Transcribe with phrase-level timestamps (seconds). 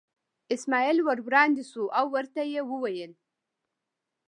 [0.55, 3.11] اسماعیل ور وړاندې شو او ورته یې وویل.